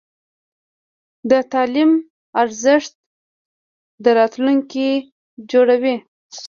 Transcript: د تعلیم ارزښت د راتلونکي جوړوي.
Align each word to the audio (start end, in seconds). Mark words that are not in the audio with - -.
د 1.29 1.31
تعلیم 1.51 1.91
ارزښت 2.41 2.93
د 4.03 4.05
راتلونکي 4.19 4.89
جوړوي. 5.51 5.95